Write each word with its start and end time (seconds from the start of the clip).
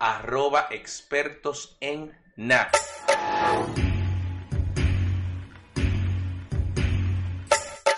arroba 0.00 0.68
expertos 0.70 1.76
en 1.80 2.10
nada. 2.34 2.70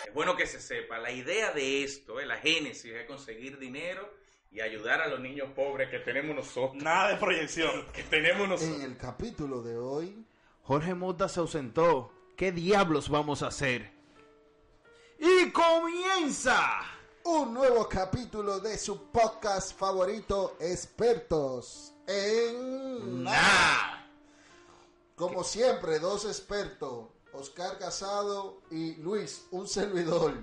Es 0.05 0.13
bueno 0.13 0.37
que 0.37 0.47
se 0.47 0.61
sepa, 0.61 0.99
la 0.99 1.13
idea 1.13 1.53
de 1.53 1.85
esto, 1.85 2.19
eh, 2.19 2.27
la 2.27 2.37
génesis 2.39 2.93
es 2.93 3.07
conseguir 3.07 3.59
dinero 3.59 4.13
y 4.51 4.61
ayudar 4.61 5.01
a 5.01 5.07
los 5.07 5.21
niños 5.21 5.51
pobres 5.55 5.91
que 5.91 6.01
tenemos 6.01 6.35
nosotros. 6.35 6.83
Nada 6.83 7.11
de 7.11 7.17
proyección. 7.17 7.87
Que 7.93 8.03
tenemos 8.03 8.49
nosotros. 8.49 8.81
En 8.81 8.83
el 8.83 8.97
capítulo 8.99 9.63
de 9.63 9.79
hoy, 9.79 10.27
Jorge 10.65 10.95
Mota 10.95 11.29
se 11.29 11.39
ausentó. 11.39 12.13
¿Qué 12.37 12.51
diablos 12.51 13.09
vamos 13.09 13.43
a 13.43 13.47
hacer? 13.47 13.93
Y 15.19 15.51
comienza. 15.53 16.81
un 17.25 17.55
nuevo 17.55 17.89
capítulo 17.89 18.59
de 18.59 18.77
su 18.77 19.13
podcast 19.13 19.79
favorito, 19.79 20.57
Expertos 20.61 21.92
en 22.07 23.25
Nah. 23.25 24.03
Como 25.15 25.45
siempre, 25.45 25.99
dos 25.99 26.25
expertos, 26.25 27.09
Oscar 27.33 27.79
Casado 27.79 28.63
y 28.71 28.97
Luis, 28.97 29.47
un 29.51 29.69
servidor. 29.69 30.35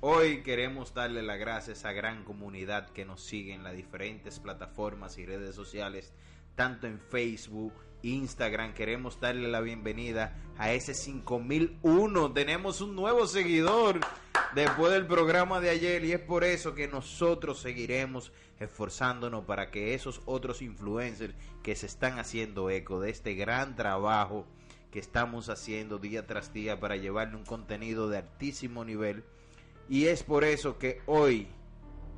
Hoy 0.00 0.42
queremos 0.42 0.94
darle 0.94 1.22
las 1.22 1.38
gracias 1.38 1.84
a 1.84 1.90
esa 1.90 1.92
gran 1.92 2.24
comunidad 2.24 2.90
que 2.90 3.04
nos 3.04 3.22
sigue 3.22 3.54
en 3.54 3.62
las 3.62 3.74
diferentes 3.76 4.40
plataformas 4.40 5.18
y 5.18 5.26
redes 5.26 5.54
sociales, 5.54 6.12
tanto 6.56 6.86
en 6.86 6.98
Facebook, 6.98 7.72
Instagram. 8.02 8.74
Queremos 8.74 9.20
darle 9.20 9.48
la 9.48 9.60
bienvenida 9.60 10.36
a 10.58 10.72
ese 10.72 10.94
5001. 10.94 12.32
Tenemos 12.32 12.80
un 12.80 12.96
nuevo 12.96 13.26
seguidor 13.26 14.00
después 14.54 14.92
del 14.92 15.06
programa 15.06 15.60
de 15.60 15.70
ayer 15.70 16.04
y 16.04 16.12
es 16.12 16.20
por 16.20 16.44
eso 16.44 16.74
que 16.74 16.88
nosotros 16.88 17.60
seguiremos 17.60 18.32
esforzándonos 18.60 19.44
para 19.44 19.70
que 19.70 19.94
esos 19.94 20.20
otros 20.26 20.62
influencers 20.62 21.34
que 21.62 21.74
se 21.74 21.86
están 21.86 22.18
haciendo 22.18 22.68
eco 22.70 23.00
de 23.00 23.10
este 23.10 23.34
gran 23.34 23.76
trabajo 23.76 24.46
que 24.90 24.98
estamos 24.98 25.48
haciendo 25.48 25.98
día 25.98 26.26
tras 26.26 26.52
día 26.52 26.78
para 26.78 26.96
llevarle 26.96 27.36
un 27.36 27.44
contenido 27.44 28.08
de 28.08 28.18
altísimo 28.18 28.84
nivel 28.84 29.24
y 29.88 30.06
es 30.06 30.22
por 30.22 30.44
eso 30.44 30.78
que 30.78 31.00
hoy, 31.06 31.48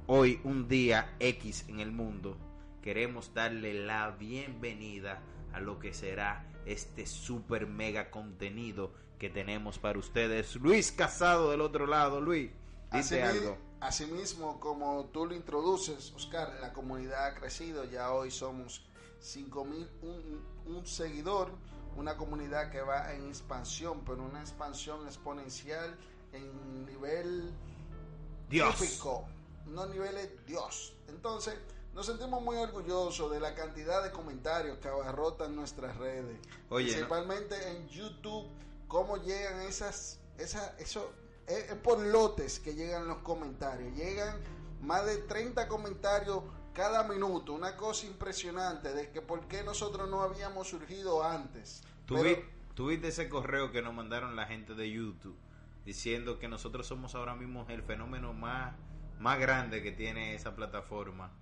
hoy 0.06 0.40
un 0.44 0.68
día 0.68 1.14
X 1.20 1.66
en 1.68 1.80
el 1.80 1.92
mundo, 1.92 2.36
queremos 2.82 3.32
darle 3.32 3.74
la 3.74 4.10
bienvenida 4.10 5.22
a 5.52 5.60
lo 5.60 5.78
que 5.78 5.94
será 5.94 6.46
este 6.66 7.06
super 7.06 7.66
mega 7.66 8.10
contenido 8.10 8.92
que 9.18 9.30
tenemos 9.30 9.78
para 9.78 9.98
ustedes. 9.98 10.56
Luis 10.56 10.92
Casado 10.92 11.50
del 11.50 11.60
otro 11.60 11.86
lado, 11.86 12.20
Luis, 12.20 12.50
dice 12.92 13.22
algo. 13.22 13.56
Asimismo, 13.80 14.58
como 14.60 15.06
tú 15.06 15.26
lo 15.26 15.34
introduces, 15.34 16.12
Oscar, 16.16 16.58
la 16.60 16.72
comunidad 16.72 17.26
ha 17.26 17.34
crecido, 17.34 17.84
ya 17.84 18.12
hoy 18.12 18.30
somos 18.30 18.82
5000, 19.20 19.88
un, 20.02 20.74
un 20.74 20.86
seguidor, 20.86 21.50
una 21.96 22.16
comunidad 22.16 22.70
que 22.70 22.80
va 22.80 23.12
en 23.12 23.28
expansión, 23.28 24.02
pero 24.06 24.22
una 24.22 24.40
expansión 24.40 25.06
exponencial 25.06 25.96
en 26.32 26.86
nivel 26.86 27.52
Dios. 28.48 28.76
típico, 28.76 29.26
no 29.66 29.86
niveles 29.86 30.30
Dios. 30.46 30.94
Entonces, 31.08 31.54
nos 31.94 32.06
sentimos 32.06 32.42
muy 32.42 32.56
orgullosos 32.56 33.30
de 33.30 33.38
la 33.38 33.54
cantidad 33.54 34.02
de 34.02 34.10
comentarios 34.10 34.78
que 34.78 34.88
abarrotan 34.88 35.54
nuestras 35.54 35.96
redes. 35.96 36.38
Oye, 36.70 36.86
Principalmente 36.88 37.54
en 37.68 37.88
YouTube, 37.88 38.48
cómo 38.94 39.16
llegan 39.16 39.60
esas, 39.62 40.20
esas, 40.38 40.72
eso, 40.78 41.12
es, 41.48 41.68
es 41.68 41.74
por 41.74 41.98
lotes 41.98 42.60
que 42.60 42.74
llegan 42.76 43.08
los 43.08 43.18
comentarios. 43.18 43.92
Llegan 43.96 44.36
más 44.82 45.04
de 45.04 45.16
30 45.16 45.66
comentarios 45.66 46.44
cada 46.74 47.02
minuto, 47.02 47.54
una 47.54 47.76
cosa 47.76 48.06
impresionante 48.06 48.94
de 48.94 49.10
que 49.10 49.20
por 49.20 49.48
qué 49.48 49.64
nosotros 49.64 50.08
no 50.08 50.22
habíamos 50.22 50.68
surgido 50.68 51.24
antes. 51.24 51.82
¿Tú, 52.06 52.14
Pero- 52.14 52.36
vi- 52.36 52.44
tú 52.76 52.86
viste 52.86 53.08
ese 53.08 53.28
correo 53.28 53.72
que 53.72 53.82
nos 53.82 53.92
mandaron 53.94 54.36
la 54.36 54.46
gente 54.46 54.74
de 54.76 54.88
YouTube 54.88 55.36
diciendo 55.84 56.38
que 56.38 56.46
nosotros 56.46 56.86
somos 56.86 57.16
ahora 57.16 57.34
mismo 57.34 57.66
el 57.68 57.82
fenómeno 57.82 58.32
más, 58.32 58.76
más 59.18 59.40
grande 59.40 59.82
que 59.82 59.90
tiene 59.90 60.36
esa 60.36 60.54
plataforma 60.54 61.32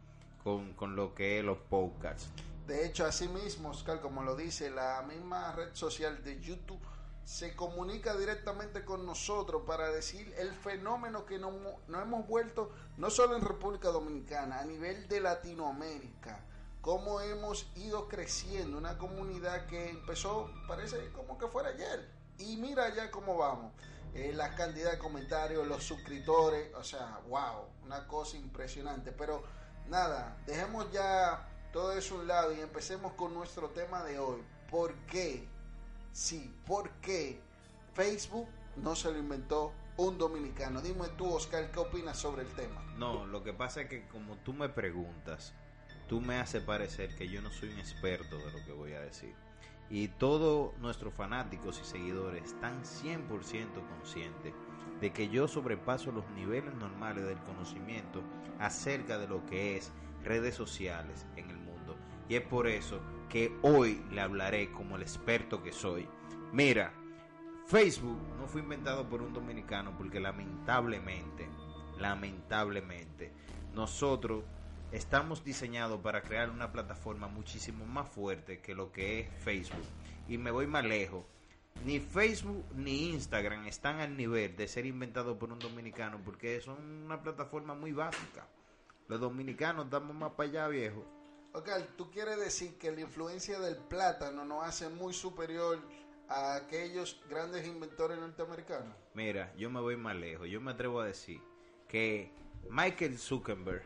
con, 0.42 0.72
con 0.72 0.96
lo 0.96 1.14
que 1.14 1.38
es 1.40 1.44
los 1.44 1.58
podcasts. 1.58 2.30
De 2.66 2.86
hecho, 2.86 3.04
así 3.04 3.28
mismo, 3.28 3.68
Oscar, 3.68 4.00
como 4.00 4.22
lo 4.22 4.36
dice, 4.36 4.70
la 4.70 5.02
misma 5.02 5.52
red 5.52 5.68
social 5.74 6.24
de 6.24 6.40
YouTube 6.40 6.80
se 7.24 7.54
comunica 7.54 8.16
directamente 8.16 8.84
con 8.84 9.06
nosotros 9.06 9.62
para 9.66 9.90
decir 9.90 10.34
el 10.38 10.52
fenómeno 10.52 11.24
que 11.24 11.38
nos, 11.38 11.52
mo- 11.52 11.80
nos 11.88 12.02
hemos 12.02 12.26
vuelto, 12.26 12.70
no 12.96 13.10
solo 13.10 13.36
en 13.36 13.42
República 13.42 13.88
Dominicana, 13.88 14.60
a 14.60 14.64
nivel 14.64 15.08
de 15.08 15.20
Latinoamérica, 15.20 16.44
cómo 16.80 17.20
hemos 17.20 17.70
ido 17.76 18.08
creciendo, 18.08 18.76
una 18.76 18.98
comunidad 18.98 19.66
que 19.66 19.90
empezó, 19.90 20.50
parece 20.66 21.10
como 21.12 21.38
que 21.38 21.46
fuera 21.46 21.68
ayer, 21.70 22.10
y 22.38 22.56
mira 22.56 22.92
ya 22.94 23.10
cómo 23.10 23.36
vamos. 23.36 23.72
Eh, 24.14 24.32
la 24.34 24.54
cantidad 24.54 24.90
de 24.90 24.98
comentarios, 24.98 25.66
los 25.66 25.84
suscriptores, 25.84 26.74
o 26.74 26.84
sea, 26.84 27.20
wow, 27.28 27.64
una 27.84 28.06
cosa 28.06 28.36
impresionante. 28.36 29.10
Pero 29.10 29.42
nada, 29.88 30.36
dejemos 30.44 30.90
ya 30.92 31.48
todo 31.72 31.92
eso 31.92 32.16
a 32.16 32.18
un 32.18 32.26
lado 32.26 32.52
y 32.52 32.60
empecemos 32.60 33.14
con 33.14 33.32
nuestro 33.32 33.70
tema 33.70 34.04
de 34.04 34.18
hoy. 34.18 34.42
¿Por 34.70 34.92
qué? 35.06 35.48
Sí, 36.12 36.54
¿por 36.66 36.90
qué 37.00 37.40
Facebook 37.94 38.48
no 38.76 38.94
se 38.94 39.10
lo 39.10 39.18
inventó 39.18 39.72
un 39.96 40.18
dominicano? 40.18 40.82
Dime 40.82 41.08
tú, 41.16 41.32
Oscar, 41.32 41.70
¿qué 41.72 41.80
opinas 41.80 42.18
sobre 42.18 42.42
el 42.42 42.48
tema? 42.48 42.82
No, 42.98 43.26
lo 43.26 43.42
que 43.42 43.54
pasa 43.54 43.82
es 43.82 43.88
que 43.88 44.06
como 44.08 44.36
tú 44.36 44.52
me 44.52 44.68
preguntas, 44.68 45.54
tú 46.08 46.20
me 46.20 46.36
hace 46.36 46.60
parecer 46.60 47.14
que 47.16 47.28
yo 47.28 47.40
no 47.40 47.50
soy 47.50 47.70
un 47.70 47.78
experto 47.78 48.36
de 48.36 48.52
lo 48.52 48.64
que 48.64 48.72
voy 48.72 48.92
a 48.92 49.00
decir. 49.00 49.34
Y 49.88 50.08
todos 50.08 50.76
nuestros 50.78 51.14
fanáticos 51.14 51.80
y 51.80 51.84
seguidores 51.84 52.44
están 52.44 52.82
100% 52.82 53.28
conscientes 53.88 54.52
de 55.00 55.12
que 55.12 55.30
yo 55.30 55.48
sobrepaso 55.48 56.12
los 56.12 56.28
niveles 56.30 56.74
normales 56.74 57.24
del 57.24 57.38
conocimiento 57.38 58.22
acerca 58.58 59.18
de 59.18 59.28
lo 59.28 59.44
que 59.46 59.76
es 59.76 59.90
redes 60.24 60.54
sociales 60.54 61.26
en 61.36 61.50
el 61.50 61.56
mundo. 61.56 61.96
Y 62.28 62.36
es 62.36 62.42
por 62.42 62.68
eso 62.68 63.00
que 63.32 63.50
hoy 63.62 64.04
le 64.10 64.20
hablaré 64.20 64.70
como 64.72 64.96
el 64.96 65.02
experto 65.02 65.62
que 65.62 65.72
soy. 65.72 66.06
Mira, 66.52 66.92
Facebook 67.66 68.18
no 68.38 68.46
fue 68.46 68.60
inventado 68.60 69.08
por 69.08 69.22
un 69.22 69.32
dominicano 69.32 69.96
porque 69.96 70.20
lamentablemente, 70.20 71.48
lamentablemente, 71.98 73.32
nosotros 73.72 74.44
estamos 74.90 75.42
diseñados 75.42 75.98
para 76.02 76.20
crear 76.20 76.50
una 76.50 76.72
plataforma 76.72 77.26
muchísimo 77.26 77.86
más 77.86 78.06
fuerte 78.06 78.60
que 78.60 78.74
lo 78.74 78.92
que 78.92 79.20
es 79.20 79.28
Facebook. 79.42 79.86
Y 80.28 80.36
me 80.36 80.50
voy 80.50 80.66
más 80.66 80.84
lejos. 80.84 81.24
Ni 81.86 82.00
Facebook 82.00 82.66
ni 82.76 83.12
Instagram 83.12 83.66
están 83.66 84.00
al 84.00 84.14
nivel 84.14 84.54
de 84.56 84.68
ser 84.68 84.84
inventados 84.84 85.38
por 85.38 85.50
un 85.50 85.58
dominicano 85.58 86.20
porque 86.22 86.60
son 86.60 86.76
una 87.06 87.22
plataforma 87.22 87.74
muy 87.74 87.92
básica. 87.92 88.46
Los 89.08 89.20
dominicanos 89.20 89.86
estamos 89.86 90.14
más 90.14 90.32
para 90.32 90.50
allá, 90.50 90.68
viejo. 90.68 91.21
Oscar, 91.54 91.86
¿tú 91.98 92.10
quieres 92.10 92.38
decir 92.38 92.78
que 92.78 92.90
la 92.90 93.02
influencia 93.02 93.60
del 93.60 93.76
plátano 93.76 94.42
nos 94.42 94.64
hace 94.64 94.88
muy 94.88 95.12
superior 95.12 95.78
a 96.26 96.56
aquellos 96.56 97.20
grandes 97.28 97.66
inventores 97.66 98.18
norteamericanos? 98.18 98.96
Mira, 99.12 99.52
yo 99.56 99.68
me 99.68 99.80
voy 99.80 99.98
más 99.98 100.16
lejos. 100.16 100.48
Yo 100.48 100.62
me 100.62 100.70
atrevo 100.70 101.00
a 101.00 101.06
decir 101.06 101.42
que 101.88 102.32
Michael 102.70 103.18
Zuckerberg 103.18 103.82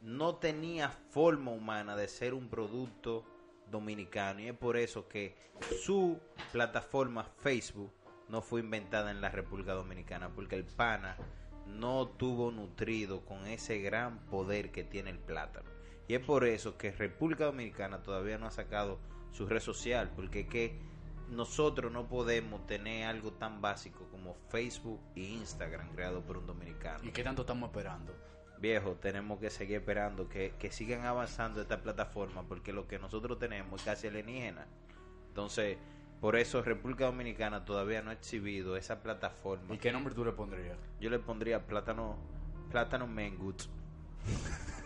no 0.00 0.36
tenía 0.36 0.88
forma 0.88 1.50
humana 1.50 1.94
de 1.94 2.08
ser 2.08 2.32
un 2.32 2.48
producto 2.48 3.26
dominicano 3.70 4.40
y 4.40 4.48
es 4.48 4.56
por 4.56 4.78
eso 4.78 5.06
que 5.06 5.36
su 5.84 6.18
plataforma 6.52 7.24
Facebook 7.24 7.92
no 8.30 8.40
fue 8.40 8.60
inventada 8.60 9.10
en 9.10 9.20
la 9.20 9.28
República 9.28 9.74
Dominicana 9.74 10.30
porque 10.34 10.56
el 10.56 10.64
pana 10.64 11.18
no 11.66 12.08
tuvo 12.08 12.50
nutrido 12.50 13.26
con 13.26 13.46
ese 13.46 13.78
gran 13.80 14.24
poder 14.26 14.72
que 14.72 14.84
tiene 14.84 15.10
el 15.10 15.18
plátano 15.18 15.79
y 16.10 16.14
es 16.14 16.20
por 16.20 16.44
eso 16.44 16.76
que 16.76 16.90
República 16.90 17.44
Dominicana 17.44 18.02
todavía 18.02 18.36
no 18.36 18.46
ha 18.48 18.50
sacado 18.50 18.98
su 19.30 19.46
red 19.46 19.60
social 19.60 20.10
porque 20.16 20.48
que 20.48 20.76
nosotros 21.28 21.92
no 21.92 22.08
podemos 22.08 22.66
tener 22.66 23.06
algo 23.06 23.30
tan 23.34 23.60
básico 23.60 24.08
como 24.10 24.34
Facebook 24.48 25.00
e 25.14 25.20
Instagram 25.20 25.88
creado 25.90 26.22
por 26.22 26.38
un 26.38 26.48
dominicano 26.48 26.98
¿Y 27.04 27.12
qué 27.12 27.22
tanto 27.22 27.42
estamos 27.42 27.68
esperando? 27.68 28.12
viejo, 28.58 28.96
tenemos 29.00 29.38
que 29.38 29.50
seguir 29.50 29.76
esperando 29.76 30.28
que, 30.28 30.52
que 30.58 30.72
sigan 30.72 31.06
avanzando 31.06 31.62
esta 31.62 31.80
plataforma 31.80 32.42
porque 32.42 32.72
lo 32.72 32.88
que 32.88 32.98
nosotros 32.98 33.38
tenemos 33.38 33.80
es 33.80 33.86
casi 33.86 34.08
alienígena. 34.08 34.66
Entonces, 35.28 35.78
por 36.20 36.34
eso 36.34 36.60
República 36.60 37.04
Dominicana 37.04 37.64
todavía 37.64 38.02
no 38.02 38.10
ha 38.10 38.14
exhibido 38.14 38.76
esa 38.76 39.00
plataforma. 39.00 39.72
¿Y 39.72 39.78
qué 39.78 39.92
nombre 39.92 40.12
tú 40.12 40.24
le 40.24 40.32
pondrías? 40.32 40.76
Yo 41.00 41.08
le 41.08 41.20
pondría 41.20 41.64
plátano, 41.68 42.16
plátano 42.68 43.06
mangut. 43.06 43.62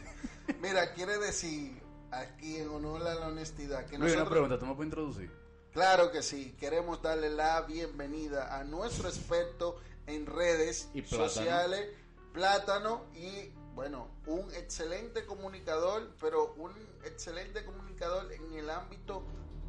Mira, 0.61 0.93
quiere 0.93 1.19
decir, 1.19 1.83
aquí 2.11 2.57
en 2.57 2.69
honor 2.69 3.07
a 3.07 3.15
la 3.15 3.29
honestidad, 3.29 3.87
que 3.87 3.99
Luis, 3.99 4.13
una 4.13 4.23
nosotros... 4.23 4.29
pregunta, 4.31 4.59
¿tú 4.59 4.67
me 4.67 4.75
puedes 4.75 4.89
introducir? 4.89 5.31
Claro 5.73 6.11
que 6.13 6.23
sí, 6.23 6.55
queremos 6.59 7.03
darle 7.03 7.31
la 7.31 7.61
bienvenida 7.63 8.57
a 8.59 8.65
nuestro 8.65 9.09
experto 9.09 9.81
en 10.07 10.27
redes 10.27 10.89
Y 10.95 11.03
plátano. 11.03 11.29
sociales, 11.29 11.89
Plátano, 12.33 13.05
y 13.15 13.51
bueno, 13.75 14.09
un 14.27 14.53
excelente 14.55 15.25
comunicador, 15.25 16.11
pero 16.21 16.55
un 16.55 16.73
excelente 17.05 17.65
comunicador 17.65 18.33
en 18.33 18.53
el 18.55 18.71
ámbito 18.71 19.25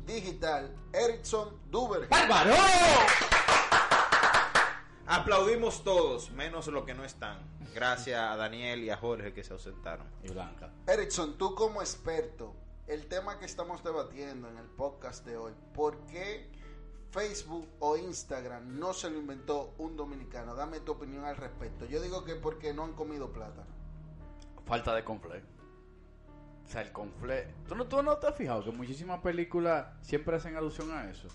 digital, 0.06 0.75
Erickson 0.94 1.60
Duber. 1.71 2.07
¡Bárbaro! 2.07 2.54
Aplaudimos 5.07 5.84
todos, 5.84 6.31
menos 6.31 6.66
los 6.66 6.84
que 6.84 6.96
no 6.96 7.04
están. 7.04 7.38
Gracias 7.75 8.19
a 8.19 8.36
Daniel 8.38 8.84
y 8.84 8.90
a 8.90 8.98
Jorge 8.98 9.34
que 9.34 9.44
se 9.44 9.54
ausentaron. 9.54 10.07
Y 10.24 10.30
Blanca. 10.30 10.72
Erickson, 10.88 11.38
tú 11.38 11.54
como 11.54 11.81
experto, 11.81 12.56
el 12.88 13.06
tema 13.06 13.38
que 13.38 13.46
estamos 13.46 13.84
debatiendo 13.84 14.50
en 14.50 14.57
el 14.57 14.66
podcast 14.66 15.24
de 15.24 15.38
hoy, 15.38 15.54
¿por 15.75 16.00
qué 16.07 16.50
Facebook 17.12 17.68
o 17.80 17.98
Instagram 17.98 18.80
no 18.80 18.94
se 18.94 19.12
lo 19.12 19.19
inventó 19.19 19.75
un 19.78 19.96
dominicano? 19.96 20.56
Dame 20.56 20.80
tu 20.80 20.94
opinión 20.94 21.24
al 21.24 21.38
respecto. 21.38 21.86
Yo 21.86 22.02
digo 22.02 22.24
que 22.24 22.34
porque 22.34 22.74
no 22.74 22.84
han 22.84 22.94
comido 22.94 23.31
plátano. 23.31 23.68
Falta 24.66 24.96
de 24.96 25.04
confle. 25.04 25.44
O 26.66 26.68
sea, 26.68 26.81
el 26.81 26.92
confle. 26.92 27.54
¿Tú 27.68 27.75
no, 27.75 27.86
¿Tú 27.86 28.02
no 28.02 28.18
te 28.18 28.25
has 28.25 28.36
fijado 28.36 28.63
que 28.63 28.72
muchísimas 28.72 29.22
películas 29.22 29.86
siempre 30.02 30.36
hacen 30.36 30.56
alusión 30.56 30.90
a 30.92 31.12
eso? 31.12 31.28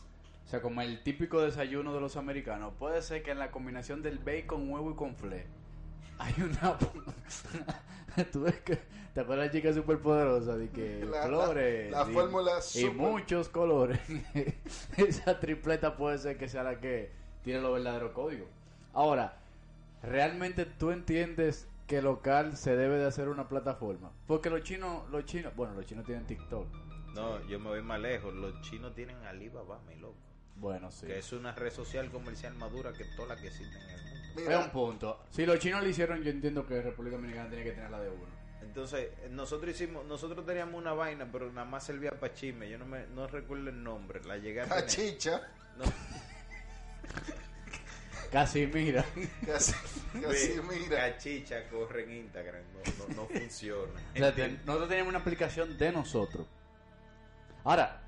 O 0.51 0.53
sea, 0.53 0.61
como 0.63 0.83
el 0.83 1.01
típico 1.05 1.41
desayuno 1.41 1.95
de 1.95 2.01
los 2.01 2.17
americanos. 2.17 2.73
Puede 2.77 3.03
ser 3.03 3.23
que 3.23 3.31
en 3.31 3.39
la 3.39 3.53
combinación 3.53 4.03
del 4.03 4.19
bacon, 4.19 4.69
huevo 4.69 4.91
y 4.91 4.95
confle 4.97 5.47
hay 6.19 6.35
una. 6.43 6.77
¿Tú 8.33 8.43
ves 8.43 8.61
que.? 8.63 8.77
¿Te 9.15 9.21
acuerdas 9.21 9.45
de 9.45 9.47
la 9.47 9.53
chica 9.53 9.73
superpoderosa? 9.73 10.57
De 10.57 10.69
que 10.71 11.05
La- 11.09 11.29
la 11.29 12.11
y- 12.11 12.13
fórmula 12.13 12.51
Y 12.59 12.63
super- 12.63 12.95
muchos 12.97 13.49
colores. 13.49 14.01
Esa 14.97 15.39
tripleta 15.39 15.97
puede 15.97 16.19
ser 16.19 16.37
que 16.37 16.49
sea 16.49 16.65
la 16.65 16.81
que 16.81 17.13
tiene 17.45 17.61
los 17.61 17.73
verdaderos 17.73 18.11
códigos. 18.11 18.49
Ahora, 18.93 19.37
¿realmente 20.03 20.65
tú 20.65 20.91
entiendes 20.91 21.69
que 21.87 22.03
local 22.03 22.57
se 22.57 22.75
debe 22.75 22.99
de 22.99 23.07
hacer 23.07 23.29
una 23.29 23.49
plataforma? 23.49 24.11
Porque 24.27 24.51
los 24.51 24.65
chinos, 24.65 25.09
los 25.11 25.25
chinos, 25.27 25.55
bueno, 25.55 25.75
los 25.75 25.87
chinos 25.87 26.05
tienen 26.05 26.27
TikTok. 26.27 26.67
No, 27.15 27.41
yo 27.47 27.61
me 27.61 27.69
voy 27.69 27.83
más 27.83 28.01
lejos. 28.01 28.35
Los 28.35 28.61
chinos 28.63 28.97
tienen 28.97 29.17
Alibaba, 29.25 29.79
mi 29.89 29.95
loco. 29.95 30.17
Bueno, 30.57 30.91
sí. 30.91 31.07
Que 31.07 31.19
es 31.19 31.33
una 31.33 31.53
red 31.53 31.73
social 31.73 32.11
comercial 32.11 32.55
madura 32.55 32.93
que 32.93 33.05
todas 33.17 33.31
las 33.31 33.41
que 33.41 33.49
existen 33.49 33.81
en 33.83 33.91
el 33.91 34.03
mundo. 34.35 34.51
Es 34.51 34.57
un 34.67 34.71
punto. 34.71 35.21
Si 35.31 35.47
los 35.47 35.59
chinos 35.59 35.83
lo 35.83 35.89
hicieron, 35.89 36.23
yo 36.23 36.31
entiendo 36.31 36.67
que 36.67 36.81
República 36.83 37.17
Dominicana 37.17 37.49
tiene 37.49 37.65
que 37.65 37.73
tener 37.73 37.91
la 37.91 38.01
de 38.01 38.11
uno. 38.11 38.41
Entonces, 38.63 39.09
nosotros 39.31 39.71
hicimos, 39.75 40.05
nosotros 40.05 40.45
teníamos 40.47 40.75
una 40.81 40.93
vaina, 40.93 41.27
pero 41.33 41.51
nada 41.51 41.65
más 41.67 41.83
servía 41.85 42.11
para 42.13 42.33
chisme. 42.35 42.69
Yo 42.71 42.79
no 42.79 42.85
me 42.87 43.07
no 43.09 43.27
recuerdo 43.27 43.71
el 43.71 43.83
nombre. 43.83 44.23
La 44.25 44.37
llegué 44.37 44.61
a 44.61 44.65
tener. 44.69 44.85
cachicha, 44.85 45.41
No, 45.79 45.85
Casi 48.31 48.67
mira. 48.69 49.05
casi, 49.45 49.75
mira. 50.69 51.11
Cachicha 51.13 51.69
corre 51.69 52.05
en 52.05 52.13
Instagram. 52.27 52.63
No, 52.75 53.09
no, 53.09 53.15
no 53.23 53.27
funciona. 53.27 53.93
O 54.15 54.17
sea, 54.19 54.33
ten- 54.35 54.61
nosotros 54.65 54.89
teníamos 54.89 55.11
una 55.11 55.19
aplicación 55.19 55.77
de 55.77 55.91
nosotros. 55.91 56.47
Ahora, 57.65 58.01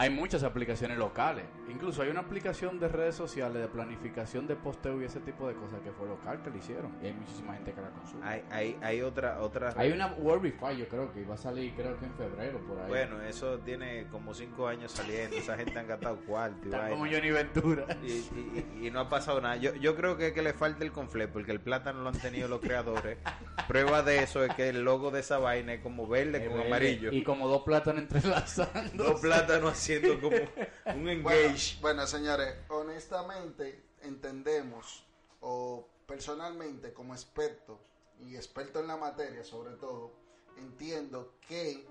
hay 0.00 0.08
muchas 0.10 0.42
aplicaciones 0.44 0.96
locales. 0.96 1.44
Incluso 1.68 2.00
hay 2.02 2.08
una 2.08 2.20
aplicación 2.20 2.80
de 2.80 2.88
redes 2.88 3.14
sociales 3.14 3.60
de 3.60 3.68
planificación 3.68 4.46
de 4.46 4.56
posteo 4.56 5.00
y 5.00 5.04
ese 5.04 5.20
tipo 5.20 5.46
de 5.46 5.54
cosas 5.54 5.80
que 5.84 5.92
fue 5.92 6.08
local 6.08 6.40
que 6.42 6.48
lo 6.50 6.56
hicieron. 6.56 6.90
Y 7.02 7.06
hay 7.06 7.12
muchísima 7.12 7.52
gente 7.54 7.72
que 7.72 7.80
la 7.82 7.90
consume. 7.90 8.26
Hay, 8.26 8.44
hay, 8.50 8.78
hay 8.82 9.02
otra, 9.02 9.40
otra. 9.40 9.74
Hay 9.76 9.92
una 9.92 10.06
Wordify, 10.14 10.74
yo 10.76 10.88
creo 10.88 11.12
que 11.12 11.20
iba 11.20 11.34
a 11.34 11.38
salir, 11.38 11.74
creo 11.74 11.98
que 11.98 12.06
en 12.06 12.14
febrero, 12.14 12.58
por 12.66 12.78
ahí. 12.80 12.88
Bueno, 12.88 13.20
eso 13.22 13.58
tiene 13.58 14.06
como 14.10 14.32
cinco 14.32 14.66
años 14.66 14.90
saliendo. 14.92 15.36
Esa 15.36 15.56
gente 15.58 15.78
han 15.78 15.86
gastado 15.86 16.16
cuarto 16.26 16.66
y 16.66 16.90
como 16.90 17.04
Johnny 17.04 17.30
Ventura. 17.30 17.84
Y, 18.02 18.06
y- 18.10 18.66
y- 18.80 18.86
y 18.86 18.90
no 18.90 19.00
ha 19.00 19.08
pasado 19.10 19.40
nada. 19.42 19.56
Yo, 19.56 19.74
yo 19.74 19.94
creo 19.96 20.16
que, 20.16 20.28
es 20.28 20.32
que 20.32 20.40
le 20.42 20.54
falta 20.54 20.82
el 20.82 20.92
confle, 20.92 21.28
porque 21.28 21.52
el 21.52 21.60
plátano 21.60 22.00
lo 22.02 22.08
han 22.08 22.18
tenido 22.18 22.48
los 22.48 22.60
creadores. 22.60 23.18
Prueba 23.68 24.02
de 24.02 24.22
eso 24.22 24.42
es 24.44 24.54
que 24.54 24.70
el 24.70 24.82
logo 24.82 25.10
de 25.10 25.20
esa 25.20 25.38
vaina 25.38 25.74
es 25.74 25.80
como 25.82 26.08
verde 26.08 26.46
con 26.48 26.58
Eh, 26.58 26.66
amarillo. 26.66 27.12
Y 27.12 27.22
como 27.22 27.48
dos 27.48 27.62
plátanos 27.62 28.00
entrelazando. 28.10 29.04
Dos 29.04 29.20
plátanos 29.20 29.76
haciendo 29.96 30.20
como 30.20 30.36
un 30.36 31.22
Bueno, 31.22 31.40
engage. 31.40 31.78
bueno, 31.80 32.06
señores, 32.06 32.54
honestamente 32.68 33.84
entendemos, 34.02 35.04
o 35.40 35.88
personalmente 36.06 36.92
como 36.92 37.14
experto, 37.14 37.80
y 38.20 38.36
experto 38.36 38.80
en 38.80 38.86
la 38.86 38.96
materia 38.96 39.42
sobre 39.44 39.74
todo, 39.76 40.12
entiendo 40.58 41.34
que 41.46 41.86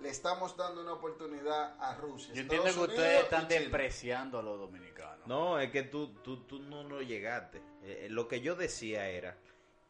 le 0.00 0.08
estamos 0.08 0.56
dando 0.56 0.80
una 0.80 0.94
oportunidad 0.94 1.76
a 1.78 1.94
Rusia. 1.96 2.32
Yo 2.34 2.40
entiendo 2.42 2.68
Estados 2.68 2.88
que 2.88 2.92
ustedes 2.94 3.10
Unidos 3.10 3.24
están 3.24 3.48
despreciando 3.48 4.38
a 4.38 4.42
los 4.42 4.58
dominicanos. 4.58 5.26
No, 5.26 5.60
es 5.60 5.70
que 5.70 5.82
tú, 5.82 6.14
tú, 6.22 6.44
tú 6.44 6.58
no, 6.60 6.84
no 6.84 7.02
llegaste. 7.02 7.60
Eh, 7.82 8.06
lo 8.10 8.26
que 8.26 8.40
yo 8.40 8.54
decía 8.54 9.08
era 9.08 9.36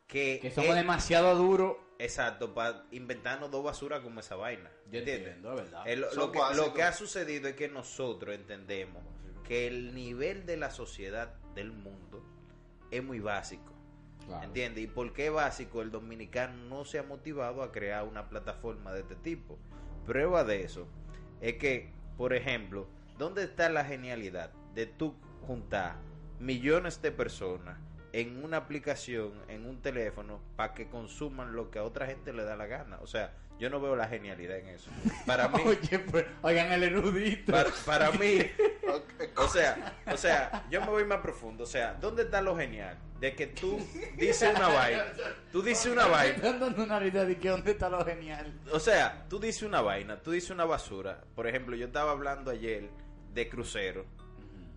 que... 0.09 0.41
Que 0.43 0.51
somos 0.51 0.71
eh, 0.71 0.79
demasiado 0.79 1.37
duros. 1.37 1.77
Exacto, 2.01 2.55
para 2.55 2.85
inventarnos 2.93 3.51
dos 3.51 3.63
basuras 3.63 4.01
como 4.01 4.21
esa 4.21 4.37
vaina. 4.37 4.71
Yo 4.91 4.99
¿Entiendes? 5.01 5.35
entiendo, 5.35 5.51
es 5.53 5.57
verdad. 5.71 5.85
Lo, 5.97 6.11
Son 6.11 6.19
lo 6.19 6.33
que, 6.33 6.39
básicos. 6.39 6.67
lo 6.67 6.75
que 6.75 6.83
ha 6.83 6.93
sucedido 6.93 7.49
es 7.49 7.55
que 7.57 7.69
nosotros 7.69 8.35
entendemos 8.35 9.03
que 9.45 9.67
el 9.67 9.95
nivel 9.95 10.47
de 10.47 10.57
la 10.57 10.71
sociedad 10.71 11.35
del 11.55 11.73
mundo 11.73 12.25
es 12.91 13.05
muy 13.05 13.21
básico. 13.21 13.75
Claro. 14.27 14.45
¿Entiendes? 14.45 14.85
¿Y 14.85 14.87
por 14.87 15.13
qué 15.13 15.29
básico? 15.31 15.83
El 15.83 15.91
dominicano 15.91 16.55
no 16.69 16.85
se 16.85 16.99
ha 16.99 17.03
motivado 17.03 17.63
a 17.63 17.73
crear 17.73 18.05
una 18.05 18.29
plataforma 18.29 18.93
de 18.93 19.01
este 19.01 19.17
tipo. 19.17 19.59
Prueba 20.07 20.45
de 20.45 20.63
eso 20.63 20.89
es 21.41 21.55
que, 21.57 21.93
por 22.17 22.33
ejemplo, 22.33 22.89
¿dónde 23.19 23.43
está 23.45 23.69
la 23.69 23.85
genialidad 23.85 24.53
de 24.75 24.87
tú 24.87 25.15
juntar 25.47 25.97
millones 26.39 27.03
de 27.03 27.13
personas 27.13 27.79
en 28.13 28.43
una 28.45 28.59
aplicación, 28.59 29.33
en 29.49 29.67
un 29.67 29.81
teléfono, 29.83 30.41
para 30.57 30.75
que 30.75 30.89
consuman 30.89 31.55
lo 31.55 31.71
que 31.71 31.79
a 31.79 31.85
otra 31.85 32.07
gente 32.07 32.33
le 32.33 32.45
da 32.45 32.57
la 32.57 32.67
gana? 32.67 32.99
O 33.01 33.07
sea, 33.07 33.33
yo 33.61 33.69
no 33.69 33.79
veo 33.79 33.95
la 33.95 34.09
genialidad 34.09 34.59
en 34.59 34.69
eso. 34.69 34.91
Para 35.27 35.49
mí, 35.49 35.61
Oye, 35.67 35.99
pues, 35.99 36.25
oigan 36.41 36.73
el 36.73 36.83
erudito. 36.85 37.53
para, 37.53 37.71
para 37.85 38.11
mí, 38.13 38.39
o 39.37 39.49
sea, 39.49 39.99
o 40.07 40.17
sea, 40.17 40.67
yo 40.71 40.81
me 40.81 40.87
voy 40.87 41.05
más 41.05 41.21
profundo. 41.21 41.65
O 41.65 41.67
sea, 41.67 41.95
¿dónde 41.95 42.23
está 42.23 42.41
lo 42.41 42.57
genial? 42.57 42.97
De 43.21 43.35
que 43.35 43.49
tú 43.49 43.79
dices 44.17 44.55
una 44.57 44.69
vaina, 44.75 45.05
tú 45.53 45.61
dices 45.61 45.93
una 45.93 46.07
vaina, 46.07 46.39
dando 46.59 46.83
una 46.83 47.05
idea 47.05 47.27
de 47.27 47.39
que 47.39 47.51
dónde 47.51 47.73
está 47.73 47.91
lo 47.91 48.03
genial. 48.03 48.51
o 48.73 48.81
sea, 48.81 49.27
tú 49.29 49.39
dices 49.39 49.63
una 49.63 49.83
vaina, 49.83 50.23
tú 50.23 50.31
dices 50.31 50.49
una 50.51 50.65
basura. 50.65 51.23
Por 51.35 51.47
ejemplo, 51.47 51.77
yo 51.77 51.87
estaba 51.87 52.13
hablando 52.13 52.51
ayer 52.51 52.89
de 53.35 53.49
crucero, 53.51 54.07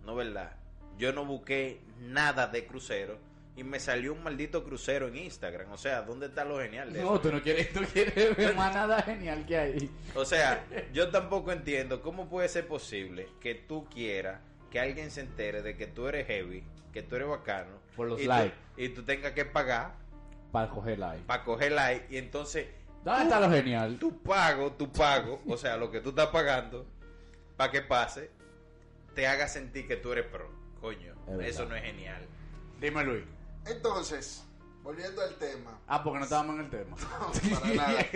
¿no 0.04 0.14
verdad? 0.14 0.56
Yo 0.98 1.12
no 1.12 1.24
busqué 1.24 1.80
nada 2.00 2.46
de 2.46 2.66
crucero 2.66 3.18
y 3.56 3.62
me 3.64 3.78
salió 3.78 4.12
un 4.12 4.22
maldito 4.22 4.64
crucero 4.64 5.08
en 5.08 5.16
Instagram. 5.16 5.70
O 5.72 5.76
sea, 5.78 6.02
¿dónde 6.02 6.26
está 6.26 6.44
lo 6.44 6.58
genial 6.60 6.92
de 6.92 7.00
No, 7.02 7.14
eso? 7.14 7.20
tú 7.20 7.32
no 7.32 7.42
quieres, 7.42 7.72
tú 7.72 7.80
quieres 7.92 8.36
ver 8.36 8.54
más 8.56 8.74
nada 8.74 9.00
genial 9.02 9.44
que 9.46 9.56
hay. 9.56 9.90
O 10.14 10.24
sea, 10.24 10.64
yo 10.92 11.10
tampoco 11.10 11.52
entiendo 11.52 12.02
cómo 12.02 12.28
puede 12.28 12.48
ser 12.48 12.66
posible 12.66 13.28
que 13.40 13.54
tú 13.54 13.86
quieras 13.88 14.40
que 14.70 14.80
alguien 14.80 15.10
se 15.10 15.20
entere 15.20 15.62
de 15.62 15.76
que 15.76 15.86
tú 15.86 16.08
eres 16.08 16.26
heavy, 16.26 16.64
que 16.92 17.02
tú 17.02 17.14
eres 17.16 17.28
bacano. 17.28 17.78
Por 17.94 18.08
los 18.08 18.18
y 18.20 18.24
tú- 18.24 18.28
likes. 18.30 18.56
y 18.76 18.88
tú 18.88 19.04
tengas 19.04 19.32
que 19.32 19.44
pagar 19.44 19.94
Para 20.50 20.68
coger 20.68 20.98
like. 20.98 21.22
para 21.26 21.44
coger 21.44 21.72
like 21.72 22.06
y 22.12 22.16
entonces 22.18 22.66
¿Dónde 23.04 23.22
está 23.24 23.38
lo 23.38 23.50
genial? 23.50 23.98
tu 23.98 24.20
pago, 24.22 24.72
tu 24.72 24.90
pago, 24.90 25.40
o 25.46 25.56
sea, 25.56 25.76
lo 25.76 25.90
que 25.92 26.00
tú 26.00 26.08
estás 26.08 26.28
pagando 26.28 26.86
para 27.56 27.70
que 27.70 27.82
pase, 27.82 28.30
te 29.14 29.28
haga 29.28 29.46
sentir 29.46 29.86
que 29.86 29.96
tú 29.96 30.10
eres 30.12 30.26
pro. 30.26 30.50
Coño, 30.84 31.14
Es 31.40 31.54
eso 31.54 31.64
no 31.64 31.74
es 31.76 31.82
genial. 31.82 32.28
Dime, 32.78 33.02
Luis. 33.04 33.24
Entonces, 33.64 34.44
volviendo 34.82 35.22
al 35.22 35.34
tema. 35.36 35.80
Ah, 35.86 36.04
porque 36.04 36.18
no 36.18 36.24
estábamos 36.24 36.56
en 36.56 36.60
el 36.66 36.70
tema. 36.70 36.94
No, 37.44 37.60
para 37.60 37.74
nada. 37.74 38.06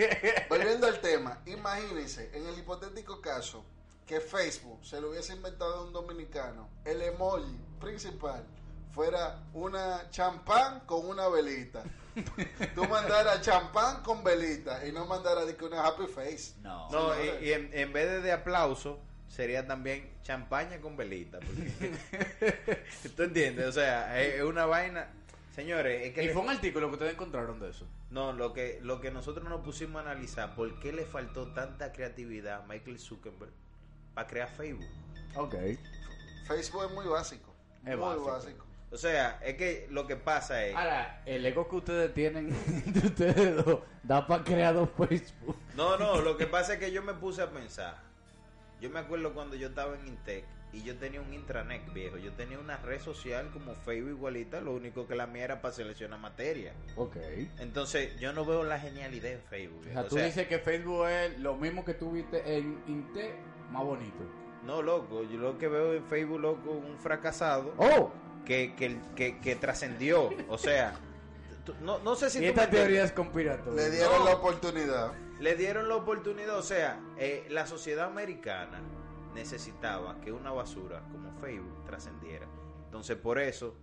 Volviendo 0.47 0.85
al 0.85 1.01
tema, 1.01 1.41
imagínense, 1.47 2.29
en 2.31 2.45
el 2.45 2.59
hipotético 2.59 3.21
caso 3.21 3.65
que 4.05 4.21
Facebook 4.21 4.85
se 4.85 5.01
lo 5.01 5.09
hubiese 5.09 5.33
inventado 5.33 5.77
a 5.77 5.83
un 5.83 5.93
dominicano, 5.93 6.69
el 6.85 7.01
emoji 7.01 7.59
principal 7.79 8.45
fuera 8.91 9.43
una 9.55 10.07
champán 10.11 10.81
con 10.81 11.07
una 11.07 11.27
velita. 11.27 11.81
Tú 12.75 12.85
mandaras 12.85 13.41
champán 13.41 14.03
con 14.03 14.23
velita 14.23 14.85
y 14.85 14.91
no 14.91 15.07
mandaras 15.07 15.45
una 15.59 15.87
happy 15.87 16.05
face. 16.05 16.53
No. 16.61 16.87
No, 16.91 17.19
y, 17.19 17.47
y 17.47 17.51
en, 17.51 17.71
en 17.73 17.91
vez 17.91 18.11
de, 18.11 18.21
de 18.21 18.31
aplauso, 18.31 18.99
sería 19.29 19.65
también 19.65 20.09
champaña 20.23 20.81
con 20.81 20.97
velita. 20.97 21.39
porque- 21.39 22.83
¿Tú 23.15 23.23
entiendes? 23.23 23.65
O 23.67 23.71
sea, 23.71 24.21
es, 24.21 24.41
una 24.43 24.65
vaina. 24.65 25.07
Señores, 25.55 26.07
es 26.07 26.13
que. 26.13 26.25
Y 26.25 26.29
fue 26.29 26.41
un 26.41 26.49
artículo 26.49 26.87
que 26.87 26.93
ustedes 26.93 27.13
encontraron 27.13 27.59
de 27.59 27.69
eso. 27.69 27.87
No, 28.11 28.33
lo 28.33 28.53
que, 28.53 28.79
lo 28.81 28.99
que 28.99 29.11
nosotros 29.11 29.47
nos 29.47 29.61
pusimos 29.61 29.99
a 30.01 30.11
analizar, 30.11 30.55
¿por 30.55 30.79
qué 30.79 30.91
le 30.91 31.05
faltó 31.05 31.53
tanta 31.53 31.91
creatividad 31.91 32.63
a 32.63 32.65
Michael 32.65 32.99
Zuckerberg 32.99 33.51
para 34.13 34.27
crear 34.27 34.49
Facebook? 34.49 34.87
Ok. 35.35 35.55
Facebook 36.47 36.85
es 36.85 36.91
muy 36.91 37.05
básico. 37.05 37.53
Es 37.85 37.95
muy 37.95 38.05
básico. 38.05 38.25
básico. 38.25 38.65
O 38.91 38.97
sea, 38.97 39.39
es 39.43 39.55
que 39.55 39.87
lo 39.91 40.07
que 40.07 40.15
pasa 40.15 40.65
es. 40.65 40.75
Ahora, 40.75 41.21
el 41.25 41.45
ego 41.45 41.69
que 41.69 41.75
ustedes 41.75 42.13
tienen 42.13 42.49
de 42.85 42.99
ustedes 43.07 43.63
dos 43.63 43.81
da 44.01 44.25
para 44.25 44.43
crear 44.43 44.73
dos 44.73 44.89
Facebook. 44.97 45.55
No, 45.75 45.97
no, 45.97 46.21
lo 46.21 46.35
que 46.37 46.47
pasa 46.47 46.73
es 46.73 46.79
que 46.79 46.91
yo 46.91 47.03
me 47.03 47.13
puse 47.13 47.43
a 47.43 47.51
pensar. 47.51 48.08
Yo 48.81 48.89
me 48.89 48.99
acuerdo 48.99 49.33
cuando 49.33 49.55
yo 49.55 49.67
estaba 49.69 49.95
en 49.95 50.07
Intec 50.07 50.45
y 50.71 50.83
yo 50.83 50.95
tenía 50.97 51.19
un 51.19 51.33
intranet 51.33 51.91
viejo. 51.93 52.17
Yo 52.17 52.31
tenía 52.33 52.59
una 52.59 52.77
red 52.77 53.01
social 53.01 53.49
como 53.51 53.73
Facebook 53.75 54.11
igualita, 54.11 54.61
lo 54.61 54.73
único 54.73 55.07
que 55.07 55.15
la 55.15 55.25
mía 55.27 55.45
era 55.45 55.61
para 55.61 55.73
seleccionar 55.73 56.19
materia. 56.19 56.73
Ok. 56.95 57.17
Entonces, 57.59 58.17
yo 58.19 58.31
no 58.33 58.45
veo 58.45 58.63
la 58.63 58.79
genialidad 58.79 59.31
en 59.31 59.41
Facebook. 59.49 59.79
O 59.79 59.81
viejo. 59.81 59.93
sea, 59.93 60.01
O 60.03 60.07
tú 60.07 60.15
sea, 60.15 60.25
dices 60.25 60.47
que 60.47 60.59
Facebook 60.59 61.07
es 61.07 61.39
lo 61.39 61.55
mismo 61.55 61.83
que 61.83 61.93
tú 61.95 62.11
viste 62.11 62.57
en 62.57 62.81
Inte, 62.87 63.33
más 63.71 63.83
bonito. 63.83 64.23
No, 64.63 64.81
loco, 64.81 65.23
yo 65.23 65.37
lo 65.39 65.57
que 65.57 65.67
veo 65.67 65.93
en 65.93 66.03
Facebook, 66.05 66.39
loco, 66.39 66.71
un 66.71 66.97
fracasado 66.99 67.73
¡Oh! 67.77 68.11
que, 68.45 68.75
que, 68.75 68.97
que, 69.15 69.39
que 69.39 69.55
trascendió. 69.55 70.29
O 70.49 70.57
sea, 70.57 70.91
tú- 70.93 70.99
no, 71.81 71.99
no 71.99 72.15
sé 72.15 72.29
si 72.29 72.39
Y 72.39 72.41
tú 72.41 72.47
esta 72.47 72.61
me 72.61 72.65
entiendes. 72.65 72.87
teoría 72.87 73.03
es 73.05 73.11
conspiratoria. 73.11 73.83
Le 73.83 73.89
dieron 73.91 74.19
No. 74.19 74.25
la 74.25 74.35
oportunidad. 74.35 75.13
le 75.39 75.55
dieron 75.55 75.87
la 75.89 75.95
oportunidad, 75.95 76.57
o 76.57 76.61
sea, 76.63 76.99
eh, 77.17 77.45
la 77.49 77.65
sociedad 77.65 78.07
americana 78.07 78.81
necesitaba 79.35 80.19
que 80.21 80.31
una 80.31 80.51
basura 80.51 81.01
como 81.11 81.31
Facebook 81.39 81.85
trascendiera. 81.85 82.47
Entonces, 82.85 83.15
por 83.17 83.39
eso, 83.39 83.73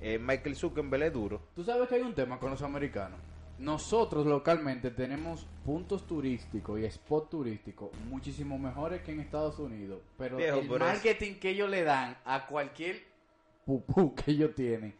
eh, 0.00 0.18
Michael 0.18 0.56
Zuckerberg 0.56 1.04
es 1.04 1.12
duro. 1.12 1.40
Tú 1.54 1.64
sabes 1.64 1.88
que 1.88 1.94
hay 1.94 2.02
un 2.02 2.14
tema 2.14 2.38
con 2.38 2.50
los 2.50 2.62
americanos. 2.62 3.18
Nosotros 3.58 4.26
localmente 4.26 4.90
tenemos 4.90 5.46
puntos 5.64 6.06
turísticos 6.06 6.80
y 6.80 6.84
spot 6.86 7.30
turísticos 7.30 7.90
muchísimo 8.08 8.58
mejores 8.58 9.02
que 9.02 9.12
en 9.12 9.20
Estados 9.20 9.58
Unidos. 9.60 10.00
Pero 10.18 10.36
Viejo, 10.38 10.58
el 10.58 10.68
marketing 10.80 11.34
que 11.36 11.50
ellos 11.50 11.70
le 11.70 11.84
dan 11.84 12.18
a 12.24 12.46
cualquier 12.46 13.00
pupú 13.64 14.14
que 14.16 14.32
ellos 14.32 14.52
tienen, 14.56 14.92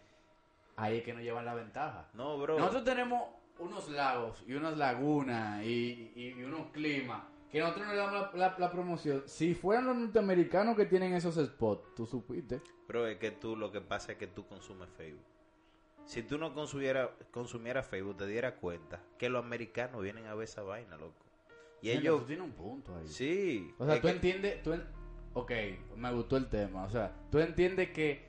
ahí 0.76 0.98
es 0.98 1.04
que 1.04 1.12
nos 1.12 1.22
llevan 1.22 1.44
la 1.44 1.54
ventaja. 1.54 2.08
No, 2.14 2.38
bro. 2.38 2.58
Nosotros 2.58 2.84
tenemos 2.84 3.22
unos 3.58 3.88
lagos 3.90 4.42
y 4.46 4.54
unas 4.54 4.76
lagunas 4.76 5.62
y, 5.64 6.12
y- 6.16 6.34
y 6.38 6.42
unos 6.44 6.70
climas 6.72 7.22
que 7.50 7.60
nosotros 7.60 7.86
no 7.86 7.92
le 7.92 7.98
damos 7.98 8.12
la, 8.14 8.48
la- 8.48 8.56
la 8.58 8.70
promoción. 8.72 9.22
Si 9.26 9.54
fueran 9.54 9.86
los 9.86 9.96
norteamericanos 9.96 10.74
que 10.76 10.86
tienen 10.86 11.12
esos 11.12 11.34
spots, 11.36 11.94
tú 11.94 12.06
supiste. 12.06 12.60
Bro, 12.88 13.06
es 13.06 13.18
que 13.18 13.30
tú 13.30 13.56
lo 13.56 13.70
que 13.70 13.80
pasa 13.80 14.12
es 14.12 14.18
que 14.18 14.26
tú 14.26 14.46
consumes 14.46 14.88
Facebook. 14.96 15.24
Si 16.04 16.22
tú 16.22 16.36
no 16.38 16.52
consumieras 16.54 17.10
consumiera 17.30 17.82
Facebook, 17.82 18.16
te 18.16 18.26
dieras 18.26 18.54
cuenta 18.60 19.00
que 19.18 19.28
los 19.28 19.44
americanos 19.44 20.02
vienen 20.02 20.26
a 20.26 20.34
ver 20.34 20.44
esa 20.44 20.62
vaina, 20.62 20.96
loco. 20.96 21.14
Y 21.80 21.90
ellos... 21.90 22.20
tú 22.20 22.26
tienes 22.26 22.44
un 22.44 22.52
punto 22.52 22.96
ahí. 22.96 23.06
Sí. 23.06 23.70
O 23.78 23.84
sea, 23.86 23.96
tú 23.96 24.02
que- 24.08 24.10
entiendes, 24.10 24.62
tú 24.62 24.72
en- 24.72 24.84
ok, 25.34 25.52
me 25.96 26.12
gustó 26.12 26.36
el 26.38 26.48
tema, 26.48 26.84
o 26.84 26.90
sea, 26.90 27.14
tú 27.30 27.38
entiendes 27.38 27.90
que 27.90 28.26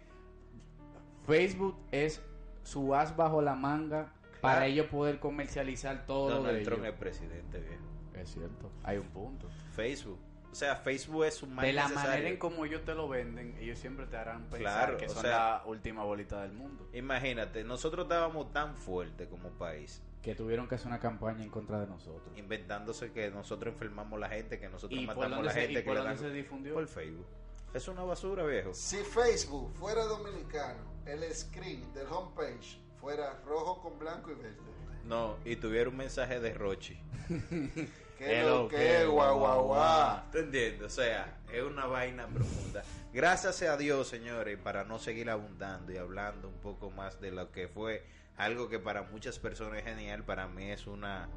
Facebook 1.26 1.78
es 1.92 2.22
su 2.64 2.96
as 2.96 3.16
bajo 3.16 3.42
la 3.42 3.56
manga 3.56 4.12
para 4.42 4.66
ellos 4.66 4.88
poder 4.88 5.20
comercializar 5.20 6.06
todo 6.06 6.30
lo 6.30 6.36
de 6.36 6.42
Donald 6.44 6.64
Trump 6.66 6.80
es 6.84 6.88
ellos. 6.90 7.00
presidente, 7.00 7.60
viejo. 7.60 7.84
Es 8.16 8.30
cierto, 8.34 8.72
hay 8.84 8.98
un 8.98 9.08
punto. 9.10 9.48
Facebook. 9.76 10.20
O 10.52 10.56
sea, 10.56 10.76
Facebook 10.76 11.26
es 11.26 11.42
un 11.42 11.56
mal 11.56 11.66
De 11.66 11.74
la 11.74 11.84
necesario. 11.84 12.10
manera 12.12 12.30
en 12.30 12.38
como 12.38 12.64
ellos 12.66 12.84
te 12.86 12.94
lo 12.94 13.08
venden, 13.10 13.56
ellos 13.60 13.80
siempre 13.80 14.06
te 14.06 14.18
harán 14.18 14.44
pensar 14.44 14.60
Claro, 14.60 14.98
que 14.98 15.06
o 15.08 15.10
son 15.10 15.24
sea- 15.24 15.32
la 15.32 15.64
última 15.66 16.04
bolita 16.04 16.42
del 16.44 16.52
mundo. 16.54 16.88
Imagínate, 16.94 17.64
nosotros 17.64 18.04
estábamos 18.06 18.52
tan 18.54 18.76
fuertes 18.76 19.28
como 19.30 19.50
país, 19.50 20.04
Que 20.22 20.36
tuvieron 20.36 20.68
que 20.68 20.76
hacer 20.76 20.88
una 20.88 21.00
campaña 21.00 21.44
en 21.44 21.50
contra 21.50 21.80
de 21.82 21.88
nosotros. 21.88 22.38
inventándose 22.38 23.12
que 23.12 23.32
nosotros 23.32 23.74
enfermamos 23.74 24.18
a 24.18 24.20
la 24.20 24.30
gente, 24.30 24.60
que 24.60 24.70
nosotros 24.70 25.02
¿Y 25.02 25.08
por 25.08 25.16
matamos 25.16 25.40
a 25.40 25.42
la 25.44 25.52
se, 25.54 25.62
gente, 25.62 25.74
y 25.74 25.76
que 25.78 25.82
por 25.84 25.94
le 25.96 26.00
dónde 26.02 26.16
dan 26.16 26.24
se 26.24 26.32
difundió? 26.34 26.74
por 26.76 26.88
Facebook. 26.88 27.26
Es 27.74 27.88
una 27.88 28.04
basura, 28.04 28.46
viejo. 28.46 28.72
Si 28.74 28.98
Facebook 28.98 29.74
fuera 29.74 30.04
dominicano, 30.06 30.80
el 31.08 31.24
screen 31.34 31.92
del 31.94 32.06
homepage 32.08 32.80
fuera 33.02 33.42
rojo 33.48 33.82
con 33.82 33.98
blanco 33.98 34.30
y 34.30 34.36
verde. 34.36 34.60
No, 35.06 35.38
y 35.44 35.56
tuviera 35.56 35.90
un 35.90 35.98
mensaje 35.98 36.40
de 36.40 36.54
Rochi. 36.54 37.00
¿Qué 38.18 38.44
lo 38.44 38.68
que, 38.70 39.06
guau, 39.06 39.40
guau, 39.40 39.64
guau? 39.64 40.22
¿Te 40.32 40.42
entiendes? 40.42 40.84
O 40.84 40.90
sea, 40.90 41.42
es 41.52 41.64
una 41.64 41.88
vaina 41.88 42.28
profunda. 42.28 42.84
Gracias 43.12 43.64
a 43.64 43.76
Dios, 43.76 44.08
señores, 44.08 44.58
para 44.60 44.84
no 44.84 45.00
seguir 45.00 45.32
abundando 45.32 45.92
y 45.92 45.98
hablando 45.98 46.50
un 46.50 46.62
poco 46.62 46.92
más 46.92 47.20
de 47.20 47.32
lo 47.32 47.52
que 47.52 47.68
fue 47.68 48.06
algo 48.38 48.70
que 48.70 48.78
para 48.78 49.02
muchas 49.02 49.40
personas 49.40 49.80
es 49.80 49.86
genial, 49.86 50.24
para 50.24 50.48
mí 50.48 50.70
es 50.70 50.86
una 50.86 51.28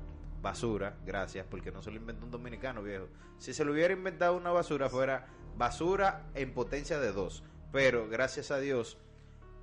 basura. 0.42 0.98
Gracias, 1.06 1.46
porque 1.50 1.72
no 1.72 1.82
se 1.82 1.90
lo 1.90 1.96
inventó 1.96 2.26
un 2.26 2.30
dominicano, 2.30 2.82
viejo. 2.82 3.08
Si 3.38 3.54
se 3.54 3.64
lo 3.64 3.72
hubiera 3.72 3.94
inventado 3.94 4.36
una 4.36 4.50
basura, 4.50 4.90
fuera 4.90 5.26
basura 5.56 6.26
en 6.34 6.52
potencia 6.52 6.98
de 6.98 7.12
dos. 7.12 7.42
Pero 7.72 8.08
gracias 8.08 8.50
a 8.50 8.58
Dios, 8.58 8.96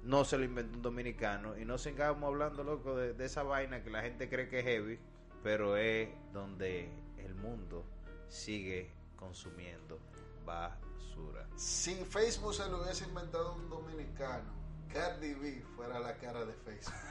no 0.04 0.26
se 0.26 0.38
lo 0.38 0.44
inventó 0.44 0.76
un 0.78 0.82
dominicano. 0.82 1.58
Y 1.58 1.66
no 1.66 1.78
sigamos 1.78 2.28
hablando, 2.28 2.64
loco, 2.64 2.96
de, 2.96 3.14
de 3.14 3.26
esa 3.26 3.44
vaina 3.44 3.84
que 3.84 3.90
la 3.90 4.02
gente 4.02 4.30
cree 4.30 4.50
que 4.50 4.60
es 4.60 4.66
heavy, 4.66 5.00
pero 5.42 5.78
es 5.78 6.10
donde 6.32 6.90
el 7.18 7.34
mundo 7.36 7.86
sigue 8.28 8.92
consumiendo 9.16 10.00
basura. 10.46 11.48
Si 11.56 11.96
Facebook 11.96 12.54
se 12.54 12.68
lo 12.70 12.82
hubiese 12.84 13.06
inventado 13.06 13.54
un 13.56 13.70
dominicano, 13.70 14.52
Cardi 14.92 15.34
B 15.34 15.64
fuera 15.76 16.00
la 16.00 16.16
cara 16.18 16.44
de 16.46 16.54
Facebook. 16.54 16.94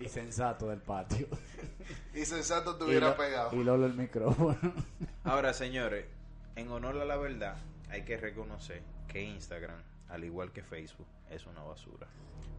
Y 0.00 0.08
sensato 0.08 0.68
del 0.68 0.80
patio. 0.80 1.26
Y 2.14 2.24
Sensato 2.24 2.70
y, 2.70 2.72
estuviera 2.74 3.08
Lo- 3.10 3.16
pegado. 3.16 3.54
y 3.56 3.64
Lolo 3.64 3.86
el 3.86 3.94
micrófono. 3.94 4.56
Ahora, 5.24 5.52
señores, 5.52 6.04
en 6.58 6.70
honor 6.70 6.98
a 6.98 7.04
la 7.04 7.16
verdad, 7.16 7.56
hay 7.88 8.02
que 8.02 8.16
reconocer 8.16 8.82
que 9.06 9.22
Instagram, 9.22 9.80
al 10.08 10.24
igual 10.24 10.52
que 10.52 10.62
Facebook, 10.62 11.06
es 11.30 11.46
una 11.46 11.62
basura. 11.62 12.08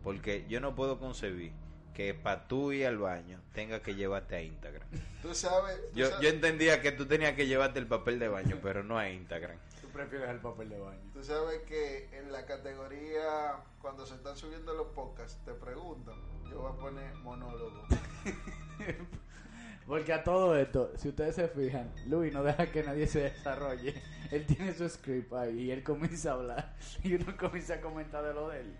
Porque 0.03 0.45
yo 0.47 0.61
no 0.61 0.75
puedo 0.75 0.99
concebir 0.99 1.51
que 1.93 2.13
para 2.13 2.47
tú 2.47 2.71
ir 2.71 2.87
al 2.87 2.97
baño 2.97 3.41
tenga 3.53 3.81
que 3.81 3.95
llevarte 3.95 4.35
a 4.37 4.41
Instagram. 4.41 4.87
Tú 5.21 5.35
sabes, 5.35 5.75
tú 5.91 5.99
Yo, 5.99 6.07
sabes, 6.07 6.21
yo 6.23 6.29
entendía 6.29 6.81
que 6.81 6.93
tú 6.93 7.05
tenías 7.05 7.33
que 7.33 7.45
llevarte 7.45 7.77
el 7.79 7.87
papel 7.87 8.19
de 8.19 8.29
baño, 8.29 8.57
pero 8.63 8.85
no 8.85 8.97
a 8.97 9.09
Instagram. 9.09 9.57
Tú 9.81 9.89
prefieres 9.89 10.29
el 10.29 10.39
papel 10.39 10.69
de 10.69 10.79
baño. 10.79 11.01
tú 11.13 11.21
sabes 11.21 11.59
que 11.63 12.07
en 12.17 12.31
la 12.31 12.45
categoría, 12.45 13.57
cuando 13.81 14.05
se 14.05 14.15
están 14.15 14.37
subiendo 14.37 14.73
los 14.73 14.87
podcasts, 14.87 15.43
te 15.43 15.53
preguntan. 15.53 16.15
Yo 16.49 16.61
voy 16.61 16.71
a 16.71 16.75
poner 16.75 17.13
monólogo. 17.15 17.85
Porque 19.89 20.13
a 20.13 20.23
todo 20.23 20.55
esto, 20.55 20.93
si 20.97 21.09
ustedes 21.09 21.33
se 21.33 21.47
fijan, 21.47 21.91
Luis 22.05 22.31
no 22.31 22.43
deja 22.43 22.67
que 22.67 22.83
nadie 22.83 23.07
se 23.07 23.21
desarrolle. 23.21 23.99
Él 24.29 24.45
tiene 24.45 24.71
su 24.75 24.87
script 24.87 25.33
ahí 25.33 25.61
y 25.61 25.71
él 25.71 25.81
comienza 25.81 26.29
a 26.29 26.33
hablar. 26.35 26.75
Y 27.03 27.15
uno 27.15 27.35
comienza 27.35 27.73
a 27.73 27.81
comentar 27.81 28.23
de 28.23 28.35
lo 28.35 28.49
de 28.49 28.59
él. 28.59 28.77